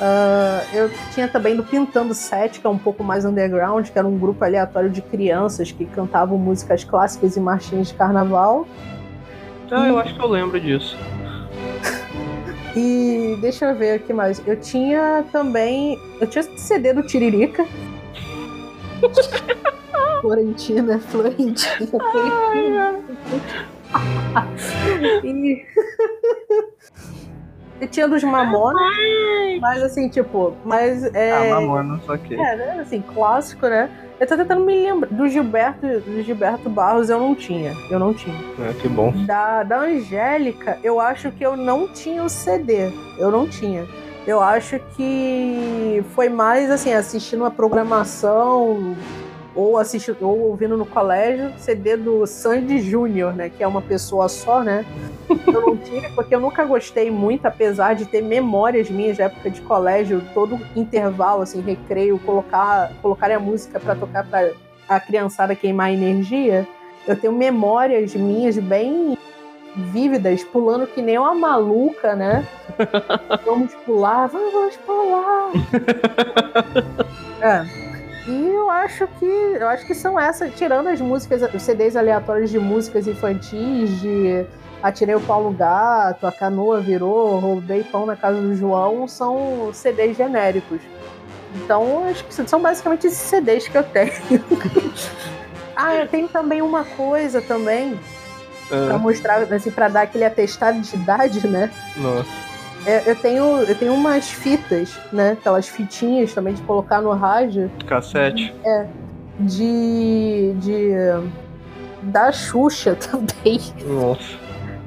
Uh, 0.00 0.74
eu 0.74 0.90
tinha 1.12 1.28
também 1.28 1.54
do 1.54 1.62
Pintando 1.62 2.14
Sete, 2.14 2.60
que 2.60 2.66
é 2.66 2.70
um 2.70 2.78
pouco 2.78 3.04
mais 3.04 3.24
underground, 3.24 3.88
que 3.88 3.98
era 3.98 4.06
um 4.06 4.18
grupo 4.18 4.42
aleatório 4.44 4.88
de 4.88 5.02
crianças 5.02 5.70
que 5.70 5.84
cantavam 5.84 6.38
músicas 6.38 6.84
clássicas 6.84 7.36
e 7.36 7.40
marchinhas 7.40 7.88
de 7.88 7.94
carnaval. 7.94 8.66
Ah, 9.70 9.86
e... 9.86 9.88
eu 9.90 9.98
acho 9.98 10.14
que 10.14 10.20
eu 10.20 10.28
lembro 10.28 10.58
disso. 10.58 10.96
E 12.76 13.36
deixa 13.40 13.66
eu 13.66 13.74
ver 13.74 13.92
aqui 13.92 14.12
mais. 14.12 14.46
Eu 14.46 14.56
tinha 14.56 15.24
também. 15.32 15.98
Eu 16.20 16.26
tinha 16.26 16.42
CD 16.42 16.92
do 16.92 17.02
Tiririca. 17.02 17.66
Florentina, 20.20 20.98
Florentina. 20.98 21.88
Ai, 24.34 24.46
e... 25.24 25.66
e 27.80 27.86
tinha 27.86 28.06
dos 28.06 28.22
Mamonas, 28.22 28.82
mas 29.60 29.82
assim, 29.82 30.08
tipo, 30.08 30.54
mas 30.64 31.02
é. 31.14 31.32
Ah, 31.32 31.54
Mamonas, 31.54 32.06
ok. 32.08 32.36
É, 32.36 32.56
né, 32.56 32.80
assim, 32.80 33.00
clássico, 33.00 33.66
né? 33.66 33.90
Eu 34.20 34.26
tô 34.26 34.36
tentando 34.36 34.62
me 34.62 34.74
lembrar. 34.74 35.08
Do 35.08 35.26
Gilberto, 35.26 35.86
do 36.00 36.22
Gilberto 36.22 36.68
Barros 36.68 37.08
eu 37.08 37.18
não 37.18 37.34
tinha. 37.34 37.74
Eu 37.90 37.98
não 37.98 38.12
tinha. 38.12 38.36
É, 38.68 38.74
que 38.74 38.86
bom. 38.86 39.12
Da, 39.24 39.62
da 39.62 39.80
Angélica, 39.80 40.78
eu 40.84 41.00
acho 41.00 41.32
que 41.32 41.44
eu 41.44 41.56
não 41.56 41.88
tinha 41.88 42.22
o 42.22 42.28
CD. 42.28 42.92
Eu 43.16 43.30
não 43.30 43.48
tinha. 43.48 43.86
Eu 44.26 44.42
acho 44.42 44.78
que 44.94 46.04
foi 46.14 46.28
mais 46.28 46.70
assim, 46.70 46.92
assistindo 46.92 47.46
a 47.46 47.50
programação 47.50 48.94
ou 49.54 49.78
assistindo 49.78 50.22
ou 50.22 50.38
ouvindo 50.38 50.76
no 50.76 50.86
colégio 50.86 51.52
CD 51.58 51.96
do 51.96 52.26
Sandy 52.26 52.80
Júnior, 52.80 53.34
né, 53.34 53.48
que 53.48 53.62
é 53.62 53.66
uma 53.66 53.82
pessoa 53.82 54.28
só, 54.28 54.62
né? 54.62 54.84
Eu 55.46 55.60
não 55.60 55.76
tive 55.76 56.08
porque 56.10 56.34
eu 56.34 56.40
nunca 56.40 56.64
gostei 56.64 57.10
muito, 57.10 57.46
apesar 57.46 57.94
de 57.94 58.04
ter 58.04 58.22
memórias 58.22 58.90
minhas 58.90 59.16
de 59.16 59.22
época 59.22 59.50
de 59.50 59.60
colégio, 59.62 60.22
todo 60.34 60.58
intervalo 60.74 61.42
assim, 61.42 61.60
recreio, 61.60 62.18
colocar 62.20 62.92
colocar 63.02 63.30
a 63.30 63.38
música 63.38 63.78
para 63.78 63.94
tocar 63.94 64.24
para 64.26 64.52
a 64.88 64.98
criançada 64.98 65.54
queimar 65.54 65.92
energia. 65.92 66.66
Eu 67.06 67.16
tenho 67.16 67.32
memórias 67.32 68.14
minhas 68.14 68.58
bem 68.58 69.16
vívidas, 69.74 70.42
pulando 70.44 70.86
que 70.86 71.00
nem 71.00 71.18
uma 71.18 71.34
maluca, 71.34 72.14
né? 72.14 72.46
vamos 73.46 73.74
pular, 73.86 74.26
vamos 74.26 74.76
pular. 74.78 75.50
é. 77.40 77.89
E 78.26 78.48
eu 78.48 78.70
acho 78.70 79.06
que 79.18 79.24
eu 79.24 79.68
acho 79.68 79.86
que 79.86 79.94
são 79.94 80.18
essas, 80.18 80.54
tirando 80.54 80.88
as 80.88 81.00
músicas, 81.00 81.42
os 81.54 81.62
CDs 81.62 81.96
aleatórios 81.96 82.50
de 82.50 82.58
músicas 82.58 83.06
infantis, 83.06 84.00
de 84.00 84.46
Atirei 84.82 85.14
o 85.14 85.20
Paulo 85.20 85.50
Gato, 85.50 86.26
A 86.26 86.32
Canoa 86.32 86.80
Virou, 86.80 87.38
Roubei 87.38 87.84
Pão 87.84 88.06
na 88.06 88.16
Casa 88.16 88.40
do 88.40 88.54
João, 88.54 89.06
são 89.06 89.70
CDs 89.72 90.16
genéricos. 90.16 90.80
Então, 91.54 92.04
acho 92.08 92.24
que 92.24 92.48
são 92.48 92.60
basicamente 92.60 93.06
esses 93.06 93.18
CDs 93.18 93.68
que 93.68 93.76
eu 93.76 93.82
tenho. 93.82 94.12
ah, 95.76 95.96
eu 95.96 96.08
tenho 96.08 96.28
também 96.28 96.62
uma 96.62 96.84
coisa 96.84 97.42
também, 97.42 97.98
uhum. 98.70 98.86
pra 98.86 98.98
mostrar, 98.98 99.42
assim, 99.52 99.70
pra 99.70 99.88
dar 99.88 100.02
aquele 100.02 100.24
atestado 100.24 100.80
de 100.80 100.94
idade, 100.94 101.46
né? 101.46 101.70
Nossa. 101.96 102.49
É, 102.86 103.10
eu, 103.10 103.16
tenho, 103.16 103.44
eu 103.62 103.74
tenho 103.74 103.94
umas 103.94 104.30
fitas, 104.30 104.98
né? 105.12 105.32
Aquelas 105.32 105.68
fitinhas 105.68 106.32
também 106.32 106.54
de 106.54 106.62
colocar 106.62 107.00
no 107.00 107.12
rádio. 107.12 107.70
Cassete. 107.86 108.54
É. 108.64 108.86
De. 109.38 110.54
de 110.58 110.90
da 112.02 112.32
Xuxa 112.32 112.96
também. 112.96 113.60
Nossa. 113.86 114.38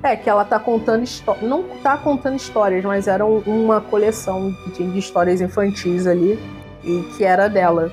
É, 0.02 0.16
que 0.16 0.30
ela 0.30 0.44
tá 0.44 0.60
contando 0.60 1.04
histórias. 1.04 1.48
Não 1.48 1.64
tá 1.82 1.96
contando 1.98 2.36
histórias, 2.36 2.84
mas 2.84 3.08
era 3.08 3.26
uma 3.26 3.80
coleção 3.80 4.54
que 4.64 4.72
tinha 4.72 4.90
de 4.90 5.00
histórias 5.00 5.40
infantis 5.40 6.08
ali. 6.08 6.38
E 6.84 7.02
que 7.16 7.24
era 7.24 7.48
dela. 7.48 7.92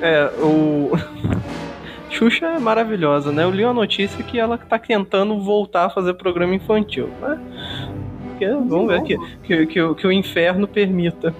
É, 0.00 0.30
o. 0.40 0.92
Xuxa 2.08 2.46
é 2.46 2.58
maravilhosa, 2.58 3.32
né? 3.32 3.42
Eu 3.42 3.50
li 3.50 3.64
uma 3.64 3.72
notícia 3.72 4.22
que 4.22 4.38
ela 4.38 4.58
tá 4.58 4.78
tentando 4.78 5.40
voltar 5.40 5.86
a 5.86 5.90
fazer 5.90 6.12
programa 6.14 6.54
infantil. 6.54 7.08
Né? 7.20 7.40
Vamos 8.46 8.88
ver 8.88 9.02
que, 9.02 9.16
que, 9.42 9.66
que, 9.66 9.94
que 9.94 10.06
o 10.06 10.12
inferno 10.12 10.66
permita 10.66 11.34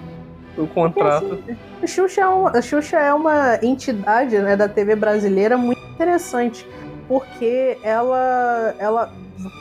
o 0.57 0.67
contrato. 0.67 1.39
A 1.81 1.87
Xuxa, 1.87 2.21
é 2.21 2.27
uma, 2.27 2.61
Xuxa 2.61 2.97
é 2.97 3.13
uma 3.13 3.59
entidade 3.61 4.37
né, 4.39 4.55
da 4.55 4.67
TV 4.67 4.95
brasileira 4.95 5.57
muito 5.57 5.81
interessante, 5.91 6.65
porque 7.07 7.77
ela, 7.83 8.75
ela 8.79 9.11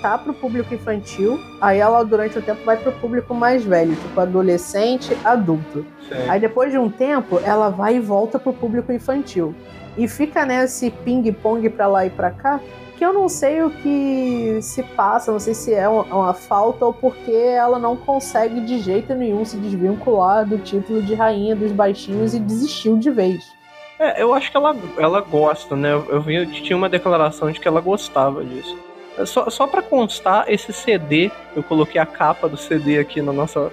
tá 0.01 0.19
pro 0.19 0.33
público 0.35 0.75
infantil, 0.75 1.41
aí 1.61 1.79
ela 1.79 2.05
durante 2.05 2.39
o 2.39 2.43
tempo 2.43 2.65
vai 2.65 2.77
pro 2.77 2.93
público 2.93 3.35
mais 3.35 3.65
velho, 3.65 3.95
tipo 3.97 4.21
adolescente, 4.21 5.17
adulto. 5.25 5.85
Sim. 6.09 6.29
Aí 6.29 6.41
depois 6.41 6.71
de 6.71 6.79
um 6.79 6.91
tempo, 6.91 7.41
ela 7.45 7.69
vai 7.71 7.97
e 7.97 8.01
volta 8.01 8.39
pro 8.39 8.53
público 8.53 8.93
infantil. 8.93 9.55
E 9.97 10.09
fica 10.09 10.47
nesse 10.47 10.91
ping-pong 10.91 11.69
pra 11.71 11.87
lá 11.87 12.07
e 12.07 12.11
pra 12.11 12.31
cá, 12.31 12.61
que 13.03 13.07
eu 13.07 13.13
não 13.13 13.29
sei 13.29 13.61
o 13.65 13.69
que 13.69 14.61
se 14.63 14.81
passa, 14.81 15.33
não 15.33 15.41
sei 15.41 15.55
se 15.55 15.75
é 15.75 15.89
uma, 15.89 16.05
uma 16.05 16.33
falta 16.33 16.87
ou 16.87 16.93
porque 16.93 17.33
ela 17.33 17.77
não 17.77 17.97
consegue 17.97 18.61
de 18.61 18.79
jeito 18.79 19.13
nenhum 19.13 19.45
se 19.45 19.57
desvincular 19.57 20.47
do 20.47 20.57
título 20.57 21.03
de 21.03 21.13
rainha 21.13 21.57
dos 21.57 21.73
baixinhos 21.73 22.33
e 22.33 22.39
desistiu 22.39 22.97
de 22.97 23.11
vez. 23.11 23.53
É, 23.99 24.23
eu 24.23 24.33
acho 24.33 24.53
que 24.53 24.57
ela, 24.57 24.77
ela 24.97 25.21
gosta, 25.21 25.75
né? 25.75 25.91
Eu 25.93 26.21
vi, 26.21 26.47
tinha 26.63 26.77
uma 26.77 26.89
declaração 26.89 27.51
de 27.51 27.59
que 27.59 27.67
ela 27.67 27.81
gostava 27.81 28.45
disso. 28.45 28.79
É, 29.19 29.27
só, 29.27 29.51
só 29.51 29.67
para 29.67 29.83
constar, 29.83 30.45
esse 30.47 30.73
CD, 30.73 31.29
eu 31.57 31.63
coloquei 31.65 32.01
a 32.01 32.07
capa 32.07 32.49
do 32.49 32.57
CD 32.57 33.01
aqui 33.01 33.21
na 33.21 33.33
nossa, 33.33 33.73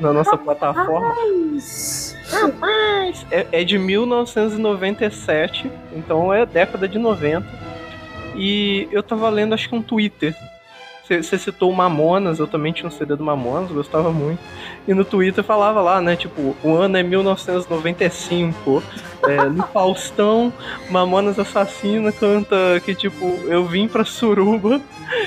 na 0.00 0.14
nossa 0.14 0.30
Rapaz. 0.30 0.58
plataforma. 0.58 1.14
Rapaz! 2.30 3.26
É, 3.30 3.46
é 3.52 3.64
de 3.64 3.76
1997, 3.76 5.70
então 5.94 6.32
é 6.32 6.46
década 6.46 6.88
de 6.88 6.98
90. 6.98 7.61
E 8.34 8.88
eu 8.90 9.02
tava 9.02 9.28
lendo, 9.28 9.54
acho 9.54 9.68
que 9.68 9.74
um 9.74 9.82
Twitter. 9.82 10.34
Você 11.04 11.36
citou 11.36 11.70
o 11.70 11.74
Mamonas, 11.74 12.38
eu 12.38 12.46
também 12.46 12.72
tinha 12.72 12.88
um 12.88 12.90
CD 12.90 13.16
do 13.16 13.24
Mamonas, 13.24 13.70
gostava 13.70 14.10
muito. 14.10 14.40
E 14.86 14.94
no 14.94 15.04
Twitter 15.04 15.44
falava 15.44 15.82
lá, 15.82 16.00
né? 16.00 16.16
Tipo, 16.16 16.56
o 16.62 16.74
ano 16.74 16.96
é 16.96 17.02
1995. 17.02 18.82
É, 19.28 19.44
no 19.44 19.62
Faustão, 19.74 20.52
Mamonas 20.88 21.38
Assassina 21.38 22.12
canta 22.12 22.56
que, 22.84 22.94
tipo, 22.94 23.26
eu 23.46 23.66
vim 23.66 23.88
pra 23.88 24.04
Suruba 24.04 24.80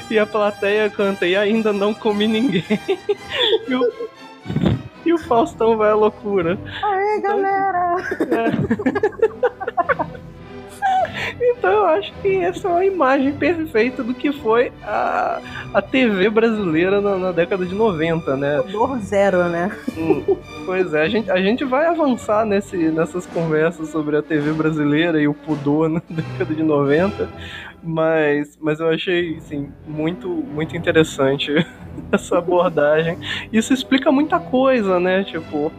e 0.09 0.17
a 0.17 0.25
plateia 0.25 0.89
canta 0.89 1.27
e 1.27 1.35
ainda 1.35 1.71
não 1.71 1.93
comi 1.93 2.27
ninguém. 2.27 2.63
e, 3.67 3.75
o, 3.75 3.93
e 5.05 5.13
o 5.13 5.17
Faustão 5.17 5.77
vai 5.77 5.91
à 5.91 5.95
loucura. 5.95 6.57
Aê, 6.81 7.21
galera! 7.21 7.95
É. 8.31 9.45
Então 11.65 11.73
eu 11.73 11.85
acho 11.87 12.13
que 12.21 12.37
essa 12.37 12.67
é 12.67 12.71
uma 12.71 12.85
imagem 12.85 13.33
perfeita 13.33 14.03
do 14.03 14.13
que 14.13 14.31
foi 14.31 14.71
a, 14.83 15.41
a 15.73 15.81
TV 15.81 16.29
brasileira 16.29 17.01
na, 17.01 17.17
na 17.17 17.31
década 17.31 17.65
de 17.65 17.73
90, 17.73 18.37
né? 18.37 18.61
Dor 18.71 18.99
zero, 18.99 19.45
né? 19.49 19.75
Hum, 19.97 20.23
pois 20.63 20.93
é, 20.93 21.01
a 21.01 21.09
gente, 21.09 21.31
a 21.31 21.41
gente 21.41 21.65
vai 21.65 21.87
avançar 21.87 22.45
nesse, 22.45 22.77
nessas 22.77 23.25
conversas 23.25 23.89
sobre 23.89 24.15
a 24.15 24.21
TV 24.21 24.53
brasileira 24.53 25.19
e 25.19 25.27
o 25.27 25.33
pudor 25.33 25.89
na 25.89 26.03
década 26.07 26.53
de 26.53 26.61
90, 26.61 27.27
mas, 27.81 28.55
mas 28.61 28.79
eu 28.79 28.87
achei, 28.87 29.37
assim, 29.37 29.67
muito, 29.87 30.29
muito 30.29 30.77
interessante 30.77 31.51
essa 32.13 32.37
abordagem. 32.37 33.17
Isso 33.51 33.73
explica 33.73 34.11
muita 34.11 34.39
coisa, 34.39 34.99
né? 34.99 35.23
Tipo, 35.23 35.71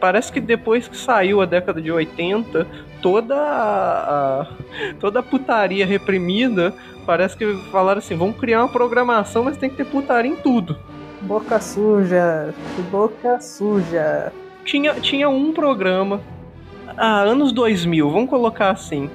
parece 0.00 0.32
que 0.32 0.40
depois 0.40 0.88
que 0.88 0.96
saiu 0.96 1.40
a 1.40 1.44
década 1.46 1.80
de 1.80 1.92
80, 1.92 2.66
toda 3.02 3.36
a, 3.36 4.46
toda 4.98 5.20
a 5.20 5.22
putaria 5.22 5.84
reprimida, 5.86 6.72
parece 7.06 7.36
que 7.36 7.54
falaram 7.70 7.98
assim, 7.98 8.16
vamos 8.16 8.36
criar 8.38 8.62
uma 8.64 8.72
programação, 8.72 9.44
mas 9.44 9.56
tem 9.56 9.68
que 9.68 9.76
ter 9.76 9.84
putaria 9.84 10.30
em 10.30 10.36
tudo. 10.36 10.76
Boca 11.22 11.60
suja, 11.60 12.54
boca 12.90 13.40
suja. 13.40 14.32
Tinha, 14.64 14.94
tinha 14.94 15.28
um 15.28 15.52
programa, 15.52 16.20
ah, 16.96 17.20
anos 17.20 17.52
2000, 17.52 18.10
vamos 18.10 18.30
colocar 18.30 18.70
assim, 18.70 19.10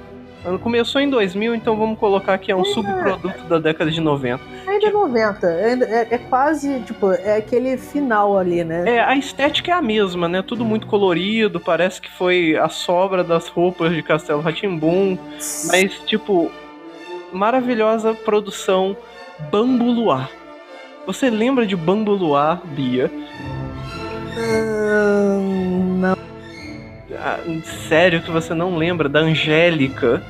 Começou 0.62 1.00
em 1.00 1.10
2000, 1.10 1.54
então 1.54 1.76
vamos 1.76 1.98
colocar 1.98 2.38
que 2.38 2.52
é 2.52 2.56
um 2.56 2.62
é, 2.62 2.64
subproduto 2.64 3.44
da 3.44 3.58
década 3.58 3.90
de 3.90 4.00
90. 4.00 4.40
Ainda 4.66 4.86
é 4.86 4.90
90. 4.90 5.46
É, 5.46 6.08
é, 6.10 6.18
quase, 6.18 6.80
tipo, 6.80 7.10
é 7.12 7.36
aquele 7.36 7.76
final 7.76 8.38
ali, 8.38 8.62
né? 8.62 8.96
É, 8.96 9.00
a 9.00 9.16
estética 9.16 9.72
é 9.72 9.74
a 9.74 9.82
mesma, 9.82 10.28
né? 10.28 10.42
Tudo 10.42 10.64
muito 10.64 10.86
colorido, 10.86 11.58
parece 11.58 12.00
que 12.00 12.10
foi 12.10 12.56
a 12.56 12.68
sobra 12.68 13.24
das 13.24 13.48
roupas 13.48 13.92
de 13.92 14.02
Castelo 14.02 14.40
Ratimbum. 14.40 15.18
Mas, 15.66 15.92
tipo, 16.06 16.50
maravilhosa 17.32 18.14
produção 18.14 18.96
Bambu 19.50 19.90
Luar. 19.90 20.30
Você 21.06 21.30
lembra 21.30 21.66
de 21.66 21.76
Bambu 21.76 22.12
Luar, 22.12 22.60
Bia? 22.64 23.10
sério 27.88 28.22
que 28.22 28.30
você 28.30 28.54
não 28.54 28.76
lembra 28.76 29.08
da 29.08 29.20
Angélica. 29.20 30.22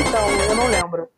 Então, 0.00 0.28
eu 0.48 0.56
não 0.56 0.66
lembro. 0.68 1.08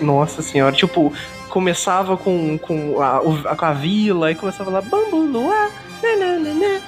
Nossa 0.00 0.42
senhora, 0.42 0.74
tipo, 0.74 1.12
começava 1.48 2.16
com, 2.16 2.56
com, 2.58 3.02
a, 3.02 3.20
com 3.56 3.64
a 3.64 3.72
vila 3.72 4.30
e 4.30 4.34
começava 4.34 4.70
lá, 4.70 4.80
bambu 4.80 5.18
luar, 5.18 5.70
nananana, 6.02 6.80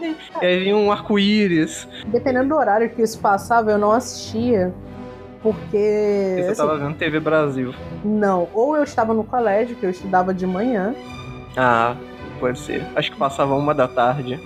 e 0.00 0.44
aí 0.46 0.60
vinha 0.64 0.76
um 0.76 0.90
arco-íris. 0.92 1.86
Dependendo 2.06 2.48
do 2.50 2.54
horário 2.56 2.88
que 2.90 3.02
isso 3.02 3.18
passava, 3.18 3.70
eu 3.70 3.78
não 3.78 3.92
assistia. 3.92 4.72
Porque. 5.42 6.34
Você 6.36 6.48
assim, 6.50 6.56
tava 6.62 6.78
vendo 6.78 6.96
TV 6.96 7.20
Brasil. 7.20 7.72
Não, 8.04 8.48
ou 8.52 8.76
eu 8.76 8.82
estava 8.82 9.14
no 9.14 9.22
colégio, 9.24 9.76
que 9.76 9.84
eu 9.86 9.90
estudava 9.90 10.34
de 10.34 10.46
manhã, 10.46 10.94
Ah, 11.56 11.94
pode 12.40 12.58
ser. 12.58 12.84
Acho 12.96 13.12
que 13.12 13.16
passava 13.18 13.54
uma 13.54 13.72
da 13.74 13.86
tarde. 13.88 14.40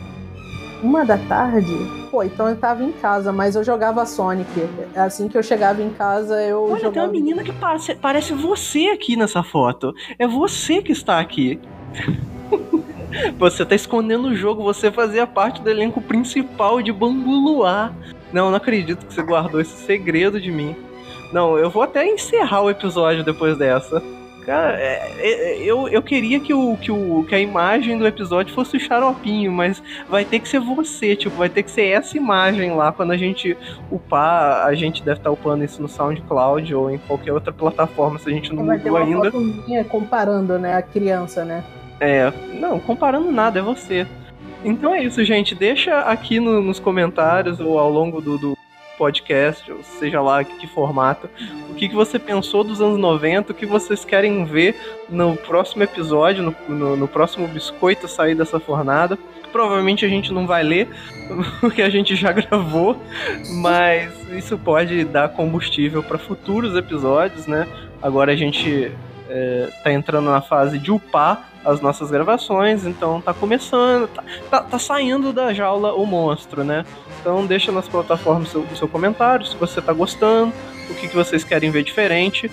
uma 0.83 1.05
da 1.05 1.17
tarde. 1.17 1.75
Pô, 2.11 2.23
então 2.23 2.47
eu 2.49 2.57
tava 2.57 2.83
em 2.85 2.93
casa, 2.93 3.33
mas 3.33 3.57
eu 3.57 3.65
jogava 3.65 4.05
Sonic. 4.05 4.69
Assim 4.95 5.29
que 5.29 5.39
eu 5.39 5.43
chegava 5.43 5.83
em 5.83 5.89
casa, 5.91 6.43
eu 6.43 6.65
Olha, 6.65 6.73
tem 6.75 6.83
jogava. 6.85 7.07
uma 7.07 7.13
menina 7.13 7.43
que 7.43 7.53
parece, 7.53 7.95
parece 7.95 8.35
você 8.35 8.89
aqui 8.89 9.17
nessa 9.17 9.43
foto. 9.43 9.95
É 10.19 10.27
você 10.29 10.83
que 10.83 10.93
está 10.93 11.19
aqui. 11.21 11.59
Você 13.39 13.65
tá 13.65 13.75
escondendo 13.75 14.29
o 14.29 14.35
jogo, 14.35 14.63
você 14.63 14.91
fazia 14.91 15.27
parte 15.27 15.61
do 15.63 15.69
elenco 15.71 16.01
principal 16.01 16.81
de 16.83 16.93
Bambu 16.93 17.31
Luar. 17.31 17.93
Não, 18.33 18.51
não 18.51 18.57
acredito 18.57 19.05
que 19.07 19.13
você 19.13 19.23
guardou 19.23 19.61
esse 19.61 19.77
segredo 19.85 20.41
de 20.41 20.51
mim. 20.51 20.75
Não, 21.33 21.59
eu 21.59 21.71
vou 21.71 21.83
até 21.83 22.07
encerrar 22.07 22.63
o 22.63 22.71
episódio 22.71 23.25
depois 23.25 23.57
dessa. 23.57 24.03
Cara, 24.45 24.77
é- 24.77 25.13
é- 25.21 25.63
eu, 25.63 25.87
eu 25.89 26.03
queria 26.03 26.41
que, 26.41 26.53
o, 26.53 26.77
que, 26.77 26.91
o, 26.91 27.25
que 27.29 27.35
a 27.35 27.39
imagem 27.39 27.97
do 27.97 28.05
episódio 28.07 28.53
fosse 28.53 28.77
o 28.77 28.81
xaropinho, 28.81 29.53
mas 29.53 29.81
vai 30.09 30.25
ter 30.25 30.41
que 30.41 30.49
ser 30.49 30.59
você, 30.59 31.15
tipo, 31.15 31.37
vai 31.37 31.49
ter 31.49 31.63
que 31.63 31.71
ser 31.71 31.85
essa 31.87 32.17
imagem 32.17 32.75
lá 32.75 32.91
quando 32.91 33.13
a 33.13 33.17
gente 33.17 33.57
upar. 33.89 34.67
A 34.67 34.75
gente 34.75 35.01
deve 35.03 35.19
estar 35.21 35.31
upando 35.31 35.63
isso 35.65 35.81
no 35.81 35.87
SoundCloud 35.89 36.75
ou 36.75 36.91
em 36.91 36.99
qualquer 36.99 37.33
outra 37.33 37.53
plataforma 37.53 38.19
se 38.19 38.29
a 38.29 38.33
gente 38.33 38.53
não 38.53 38.67
Vai 38.67 38.79
mudou 38.79 38.97
ainda. 38.97 39.31
foto 39.31 39.41
minha 39.41 39.85
comparando, 39.85 40.59
né, 40.59 40.75
a 40.75 40.83
criança, 40.83 41.45
né? 41.45 41.63
É, 42.05 42.33
não, 42.59 42.81
comparando 42.81 43.31
nada, 43.31 43.61
é 43.61 43.63
você. 43.63 44.05
Então 44.65 44.93
é 44.93 45.05
isso, 45.05 45.23
gente. 45.25 45.55
Deixa 45.55 46.01
aqui 46.01 46.41
no- 46.41 46.61
nos 46.61 46.81
comentários 46.81 47.61
ou 47.61 47.79
ao 47.79 47.89
longo 47.89 48.21
do, 48.21 48.37
do 48.37 48.59
podcast, 48.99 49.71
ou 49.71 49.83
seja 49.85 50.21
lá 50.21 50.43
que, 50.43 50.57
que 50.59 50.67
formato, 50.67 51.29
o 51.71 51.75
que, 51.75 51.89
que 51.89 51.95
você 51.95 52.19
pensou 52.19 52.63
dos 52.65 52.81
anos 52.81 52.99
90, 52.99 53.53
o 53.53 53.55
que 53.55 53.67
vocês 53.67 54.05
querem 54.05 54.45
ver 54.45 54.77
no 55.09 55.37
próximo 55.37 55.83
episódio, 55.85 56.43
no, 56.43 56.55
no- 56.75 56.97
no 56.97 57.07
próximo 57.09 57.47
biscoito 57.47 58.09
sair 58.09 58.35
dessa 58.35 58.59
fornada. 58.59 59.17
Provavelmente 59.53 60.05
a 60.05 60.09
gente 60.09 60.33
não 60.33 60.45
vai 60.47 60.63
ler, 60.65 60.89
porque 61.61 61.83
a 61.83 61.89
gente 61.91 62.17
já 62.17 62.33
gravou, 62.33 62.97
mas 63.61 64.13
isso 64.31 64.59
pode 64.59 65.05
dar 65.05 65.29
combustível 65.29 66.03
para 66.03 66.19
futuros 66.19 66.75
episódios, 66.77 67.47
né? 67.47 67.69
Agora 68.03 68.33
a 68.33 68.37
gente 68.37 68.91
é, 69.29 69.69
tá 69.85 69.93
entrando 69.93 70.31
na 70.31 70.41
fase 70.41 70.79
de 70.79 70.91
upar 70.91 71.52
as 71.65 71.81
nossas 71.81 72.11
gravações, 72.11 72.85
então 72.85 73.21
tá 73.21 73.33
começando, 73.33 74.09
tá, 74.09 74.23
tá, 74.51 74.61
tá 74.63 74.79
saindo 74.79 75.33
da 75.33 75.53
jaula 75.53 75.95
o 75.95 76.05
monstro, 76.05 76.65
né? 76.65 76.85
Então 77.21 77.47
deixa 77.47 77.71
nas 77.71 77.89
plataformas 77.89 78.49
o 78.49 78.51
seu, 78.51 78.61
o 78.63 78.77
seu 78.77 78.89
comentário, 78.89 79.47
se 79.47 79.57
você 79.57 79.81
tá 79.81 79.93
gostando, 79.93 80.53
o 80.91 80.95
que, 80.95 81.09
que 81.09 81.15
vocês 81.15 81.45
querem 81.45 81.71
ver 81.71 81.85
diferente. 81.85 82.51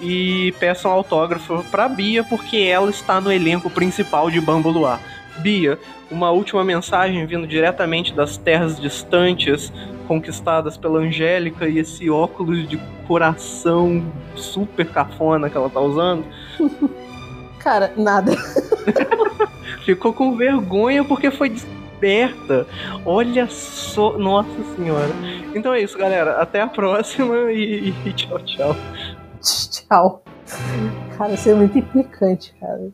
E 0.00 0.52
peçam 0.58 0.90
autógrafo 0.90 1.64
pra 1.70 1.88
Bia, 1.88 2.24
porque 2.24 2.56
ela 2.56 2.90
está 2.90 3.20
no 3.20 3.30
elenco 3.30 3.70
principal 3.70 4.28
de 4.30 4.40
Bambu 4.40 4.68
Luar. 4.68 5.00
Bia, 5.38 5.78
uma 6.10 6.30
última 6.30 6.64
mensagem 6.64 7.24
vindo 7.24 7.46
diretamente 7.46 8.12
das 8.12 8.36
terras 8.36 8.80
distantes, 8.80 9.72
conquistadas 10.08 10.76
pela 10.76 10.98
Angélica 10.98 11.68
e 11.68 11.78
esse 11.78 12.10
óculos 12.10 12.68
de 12.68 12.78
coração 13.06 14.04
super 14.34 14.86
cafona 14.86 15.48
que 15.48 15.56
ela 15.56 15.70
tá 15.70 15.80
usando. 15.80 16.24
Cara, 17.62 17.92
nada. 17.96 18.32
Ficou 19.84 20.12
com 20.12 20.36
vergonha 20.36 21.04
porque 21.04 21.30
foi 21.30 21.48
descoberta. 21.50 22.66
Olha 23.04 23.48
só, 23.48 24.18
nossa 24.18 24.50
senhora. 24.76 25.10
Então 25.54 25.72
é 25.72 25.80
isso, 25.80 25.96
galera. 25.96 26.40
Até 26.40 26.60
a 26.60 26.66
próxima 26.66 27.34
e, 27.52 27.94
e 28.04 28.12
tchau, 28.12 28.38
tchau. 28.40 28.76
Tchau. 29.40 30.22
Cara, 31.16 31.36
você 31.36 31.50
é 31.50 31.54
muito 31.54 31.78
implicante, 31.78 32.54
cara. 32.60 32.90